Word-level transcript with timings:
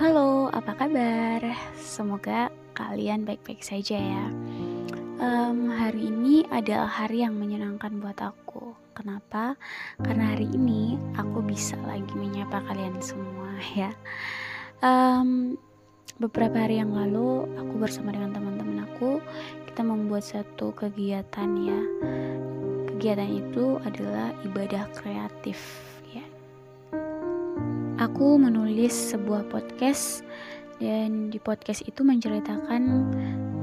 Halo, 0.00 0.48
apa 0.48 0.72
kabar? 0.80 1.44
Semoga 1.76 2.48
kalian 2.72 3.28
baik-baik 3.28 3.60
saja 3.60 4.00
ya. 4.00 4.26
Um, 5.20 5.68
hari 5.68 6.08
ini 6.08 6.48
adalah 6.48 6.88
hari 6.88 7.20
yang 7.20 7.36
menyenangkan 7.36 8.00
buat 8.00 8.16
aku. 8.16 8.72
Kenapa? 8.96 9.60
Karena 10.00 10.32
hari 10.32 10.48
ini 10.56 10.96
aku 11.20 11.44
bisa 11.44 11.76
lagi 11.84 12.16
menyapa 12.16 12.64
kalian 12.64 12.96
semua 13.04 13.52
ya. 13.76 13.92
Um, 14.80 15.60
beberapa 16.16 16.64
hari 16.64 16.80
yang 16.80 16.96
lalu 16.96 17.44
aku 17.60 17.74
bersama 17.76 18.16
dengan 18.16 18.32
teman-teman 18.32 18.88
aku 18.88 19.20
kita 19.68 19.84
membuat 19.84 20.24
satu 20.24 20.72
kegiatan 20.80 21.50
ya. 21.60 21.80
Kegiatan 22.96 23.28
itu 23.36 23.76
adalah 23.84 24.32
ibadah 24.48 24.88
kreatif 24.96 25.89
aku 28.20 28.36
menulis 28.36 28.92
sebuah 29.16 29.48
podcast 29.48 30.20
dan 30.76 31.32
di 31.32 31.40
podcast 31.40 31.80
itu 31.88 32.04
menceritakan 32.04 33.08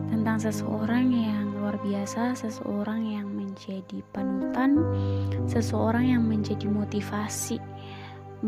tentang 0.10 0.38
seseorang 0.42 1.14
yang 1.14 1.54
luar 1.62 1.78
biasa, 1.78 2.34
seseorang 2.34 3.06
yang 3.06 3.30
menjadi 3.30 4.02
panutan, 4.10 4.82
seseorang 5.46 6.10
yang 6.10 6.26
menjadi 6.26 6.66
motivasi 6.74 7.62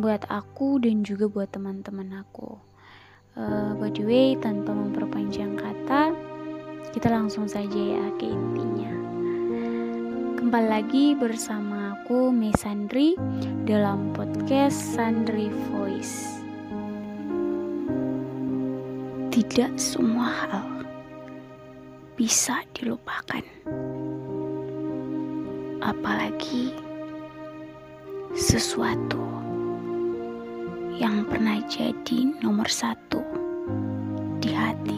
buat 0.02 0.26
aku 0.34 0.82
dan 0.82 1.06
juga 1.06 1.30
buat 1.30 1.54
teman-teman 1.54 2.26
aku. 2.26 2.58
Uh, 3.38 3.78
by 3.78 3.94
the 3.94 4.02
way, 4.02 4.34
tanpa 4.34 4.74
memperpanjang 4.74 5.62
kata, 5.62 6.18
kita 6.90 7.06
langsung 7.14 7.46
saja 7.46 7.78
ya 7.78 8.10
ke 8.18 8.34
intinya. 8.34 8.98
Kembali 10.50 10.82
lagi 10.82 11.14
bersama 11.14 11.94
aku 11.94 12.34
Miss 12.34 12.66
Sandri 12.66 13.14
dalam 13.70 14.18
podcast 14.18 14.98
Sandri 14.98 15.46
Voice. 15.70 16.42
Tidak 19.30 19.78
semua 19.78 20.50
hal 20.50 20.90
bisa 22.18 22.66
dilupakan. 22.74 23.46
Apalagi 25.86 26.74
sesuatu 28.34 29.22
yang 30.98 31.30
pernah 31.30 31.62
jadi 31.70 32.26
nomor 32.42 32.66
satu 32.74 33.22
di 34.42 34.50
hati. 34.50 34.98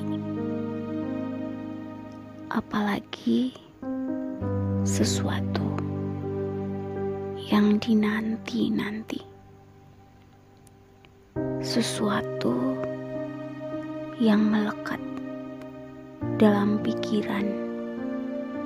Apalagi 2.48 3.71
sesuatu 4.82 5.78
yang 7.54 7.78
dinanti-nanti. 7.78 9.22
Sesuatu 11.62 12.82
yang 14.18 14.42
melekat 14.42 14.98
dalam 16.42 16.82
pikiran 16.82 17.46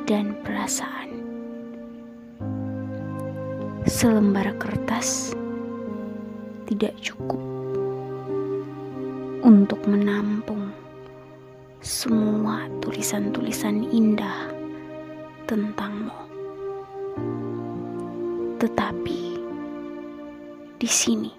dan 0.07 0.39
perasaan. 0.47 1.19
Selembar 3.83 4.55
kertas 4.55 5.35
tidak 6.63 6.95
cukup 7.03 7.43
untuk 9.43 9.83
menampung 9.83 10.71
semua 11.83 12.71
tulisan-tulisan 12.79 13.83
indah 13.91 14.54
tentangmu. 15.45 16.17
Tetapi 18.57 19.21
di 20.81 20.89
sini 20.89 21.31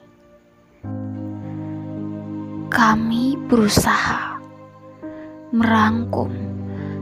kami 2.71 3.35
berusaha 3.51 4.39
merangkum 5.51 6.31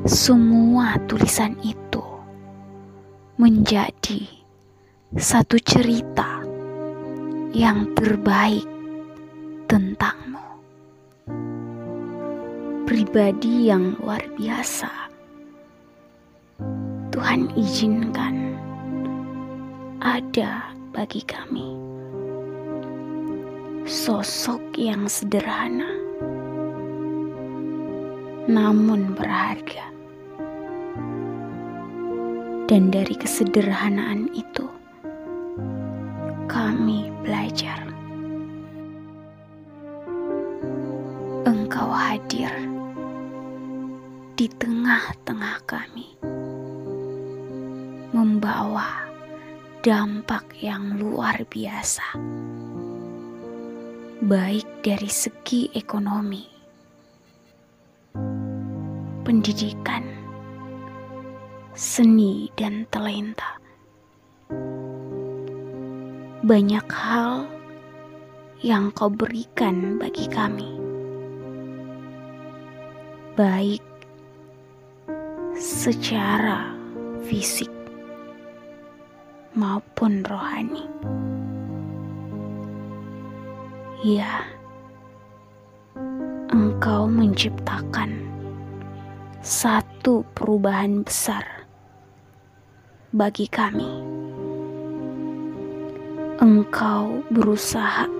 semua 0.08 0.96
tulisan 1.08 1.56
itu 1.64 2.04
menjadi 3.36 4.24
satu 5.16 5.60
cerita 5.60 6.44
yang 7.52 7.92
terbaik 7.96 8.64
tentangmu. 9.68 10.44
Pribadi 12.84 13.72
yang 13.72 13.96
luar 14.00 14.20
biasa. 14.36 15.03
Tuhan 17.14 17.46
izinkan 17.54 18.58
ada 20.02 20.74
bagi 20.90 21.22
kami. 21.22 21.78
Sosok 23.86 24.74
yang 24.74 25.06
sederhana, 25.06 25.94
namun 28.50 29.14
berharga, 29.14 29.86
dan 32.66 32.90
dari 32.90 33.14
kesederhanaan 33.14 34.26
itu 34.34 34.66
kami 36.50 37.14
belajar. 37.22 37.78
Engkau 41.46 41.94
hadir 41.94 42.50
di 44.34 44.50
tengah-tengah 44.58 45.62
kami, 45.62 46.13
membawa 48.14 49.10
dampak 49.82 50.46
yang 50.62 51.02
luar 51.02 51.42
biasa, 51.50 52.14
baik 54.22 54.86
dari 54.86 55.10
segi 55.10 55.66
ekonomi, 55.74 56.46
pendidikan, 59.26 60.06
seni, 61.74 62.54
dan 62.54 62.86
talenta. 62.94 63.58
Banyak 66.46 66.86
hal 66.86 67.50
yang 68.62 68.94
kau 68.94 69.10
berikan 69.10 69.98
bagi 69.98 70.30
kami, 70.30 70.70
baik 73.34 73.82
secara 75.58 76.70
fisik 77.26 77.73
maupun 79.54 80.26
rohani. 80.26 80.84
Ya, 84.04 84.44
engkau 86.50 87.08
menciptakan 87.08 88.18
satu 89.40 90.26
perubahan 90.34 91.06
besar 91.06 91.46
bagi 93.14 93.46
kami. 93.48 93.88
Engkau 96.42 97.22
berusaha 97.30 98.10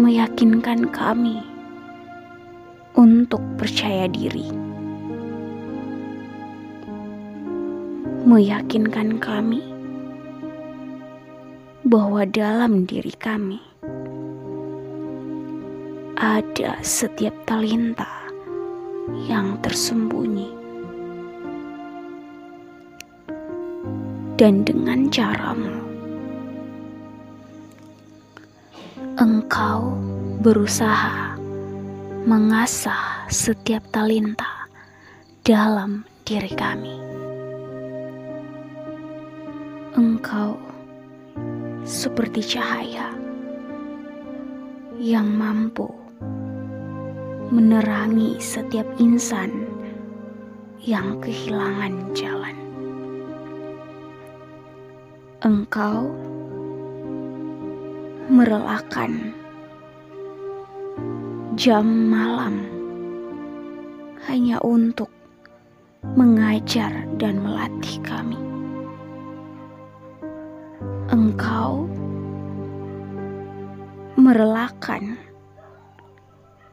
meyakinkan 0.00 0.90
kami 0.90 1.38
untuk 2.96 3.44
percaya 3.60 4.08
diri. 4.10 4.63
Meyakinkan 8.24 9.20
kami 9.20 9.60
bahwa 11.84 12.24
dalam 12.24 12.88
diri 12.88 13.12
kami 13.20 13.60
ada 16.16 16.80
setiap 16.80 17.36
talenta 17.44 18.08
yang 19.28 19.60
tersembunyi, 19.60 20.48
dan 24.40 24.64
dengan 24.64 25.12
caramu, 25.12 25.84
engkau 29.20 29.92
berusaha 30.40 31.36
mengasah 32.24 33.28
setiap 33.28 33.84
talenta 33.92 34.64
dalam 35.44 36.08
diri 36.24 36.48
kami 36.56 37.03
engkau 40.24 40.56
seperti 41.84 42.56
cahaya 42.56 43.12
yang 44.96 45.28
mampu 45.28 45.84
menerangi 47.52 48.40
setiap 48.40 48.88
insan 48.96 49.68
yang 50.80 51.20
kehilangan 51.20 52.16
jalan. 52.16 52.56
Engkau 55.44 56.08
merelakan 58.32 59.36
jam 61.52 61.84
malam 61.84 62.64
hanya 64.24 64.56
untuk 64.64 65.12
mengajar 66.16 67.04
dan 67.20 67.44
melatih 67.44 68.00
kami 68.00 68.53
engkau 71.14 71.86
merelakan 74.18 75.14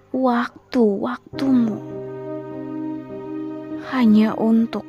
waktu-waktumu 0.10 1.78
hanya 3.94 4.34
untuk 4.34 4.82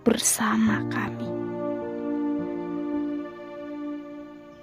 bersama 0.00 0.80
kami. 0.88 1.28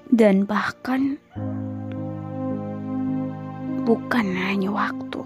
Dan 0.10 0.50
bahkan 0.50 1.22
bukan 3.86 4.34
hanya 4.34 4.74
waktu. 4.74 5.22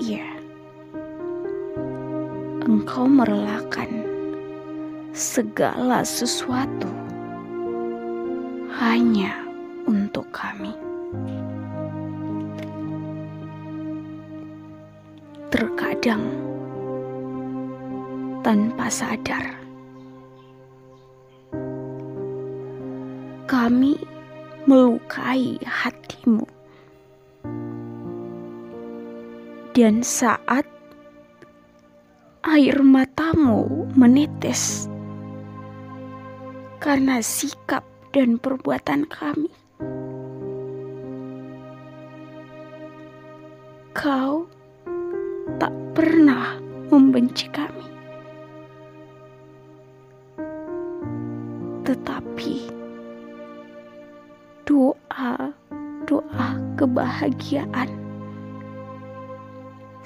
Iya, 0.00 0.24
engkau 2.64 3.04
merelakan 3.04 4.07
segala 5.16 6.04
sesuatu 6.04 6.90
hanya 8.78 9.34
untuk 9.88 10.28
kami. 10.30 10.76
Terkadang 15.48 16.22
tanpa 18.44 18.86
sadar, 18.92 19.56
kami 23.48 23.96
melukai 24.68 25.56
hatimu, 25.64 26.44
dan 29.72 30.04
saat 30.04 30.68
air 32.44 32.76
matamu 32.84 33.88
menetes 33.96 34.86
karena 36.78 37.18
sikap 37.18 37.82
dan 38.14 38.38
perbuatan 38.38 39.06
kami. 39.10 39.50
Kau 43.98 44.46
tak 45.58 45.74
pernah 45.92 46.54
membenci 46.86 47.50
kami, 47.50 47.86
tetapi 51.82 52.70
doa-doa 54.62 56.48
kebahagiaan 56.78 57.90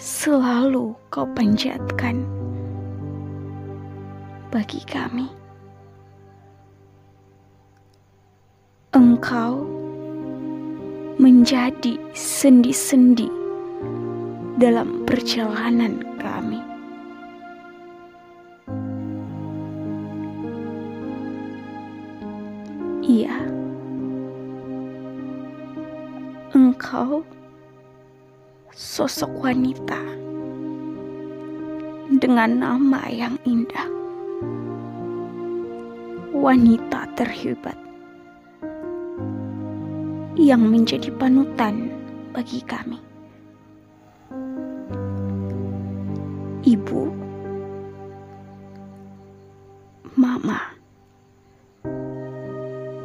selalu 0.00 0.96
kau 1.12 1.28
panjatkan 1.36 2.24
bagi 4.48 4.80
kami. 4.88 5.41
Engkau 8.92 9.64
menjadi 11.16 11.96
sendi-sendi 12.12 13.24
dalam 14.60 15.08
perjalanan 15.08 16.04
kami. 16.20 16.60
Iya, 23.00 23.32
engkau 26.52 27.24
sosok 28.76 29.32
wanita 29.40 30.04
dengan 32.20 32.60
nama 32.60 33.08
yang 33.08 33.40
indah, 33.48 33.88
wanita 36.36 37.08
terhebat 37.16 37.81
yang 40.40 40.64
menjadi 40.64 41.12
panutan 41.20 41.92
bagi 42.32 42.64
kami. 42.64 42.96
Ibu, 46.64 47.02
mama, 50.16 50.72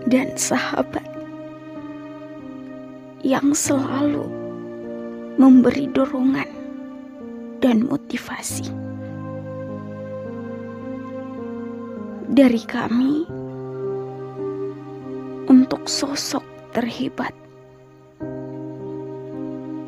dan 0.07 0.31
sahabat 0.39 1.03
yang 3.27 3.51
selalu 3.51 4.23
memberi 5.35 5.91
dorongan 5.91 6.47
dan 7.59 7.83
motivasi 7.83 8.71
dari 12.31 12.63
kami 12.63 13.27
untuk 15.51 15.83
sosok 15.91 16.46
terhebat 16.77 17.33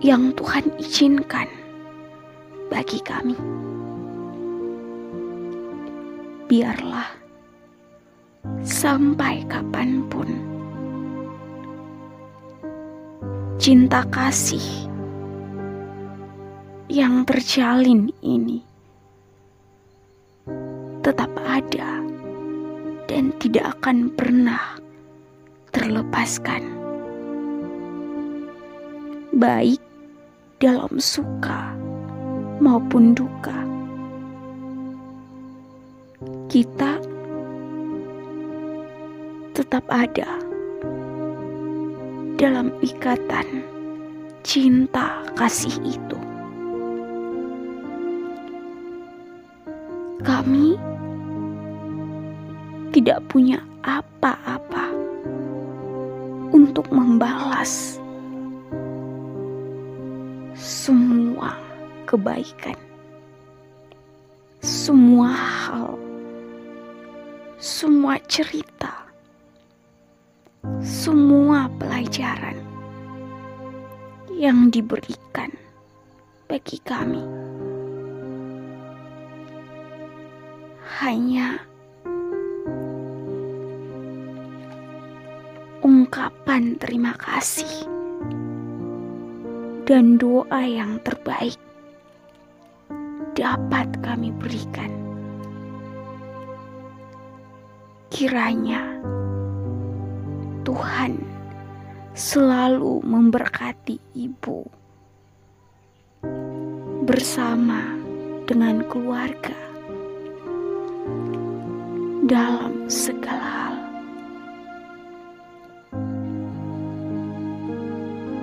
yang 0.02 0.34
Tuhan 0.34 0.74
izinkan 0.82 1.46
bagi 2.66 2.98
kami. 3.06 3.38
Biarlah 6.50 7.14
sampai 8.66 9.46
kapan 9.46 10.02
pun 10.10 10.34
cinta 13.62 14.02
kasih 14.10 14.90
yang 16.90 17.22
terjalin 17.22 18.10
ini 18.26 18.66
tetap 21.06 21.30
ada 21.38 22.02
dan 23.06 23.30
tidak 23.38 23.78
akan 23.78 24.10
pernah 24.10 24.82
terlepaskan 25.70 26.79
baik 29.40 29.80
dalam 30.60 31.00
suka 31.00 31.72
maupun 32.60 33.16
duka. 33.16 33.56
Kita 36.52 37.00
tetap 39.56 39.88
ada 39.88 40.28
dalam 42.36 42.76
ikatan 42.84 43.64
cinta 44.44 45.24
kasih 45.40 45.72
itu. 45.88 46.20
Kami 50.20 50.76
tidak 52.92 53.24
punya 53.32 53.64
apa-apa 53.88 54.92
untuk 56.52 56.92
membalas 56.92 57.99
kebaikan, 62.10 62.74
semua 64.66 65.30
hal, 65.30 65.94
semua 67.62 68.18
cerita, 68.26 69.06
semua 70.82 71.70
pelajaran 71.78 72.58
yang 74.34 74.74
diberikan 74.74 75.54
bagi 76.50 76.82
kami. 76.82 77.22
Hanya 81.06 81.62
ungkapan 85.86 86.74
terima 86.82 87.14
kasih 87.22 87.86
dan 89.86 90.18
doa 90.18 90.66
yang 90.66 90.98
terbaik 91.06 91.69
dapat 93.40 93.88
kami 94.04 94.36
berikan. 94.36 94.92
Kiranya 98.12 99.00
Tuhan 100.68 101.24
selalu 102.12 103.00
memberkati 103.00 103.96
ibu 104.12 104.68
bersama 107.08 107.96
dengan 108.44 108.84
keluarga 108.92 109.56
dalam 112.28 112.92
segala 112.92 113.48
hal. 113.48 113.76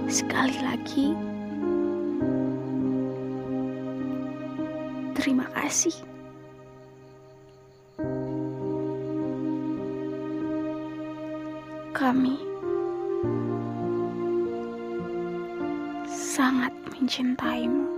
Sekali 0.08 0.56
lagi, 0.64 1.12
Terima 5.26 5.50
kasih. 5.50 5.90
Kami 11.90 12.38
sangat 16.06 16.70
mencintaimu. 16.94 17.90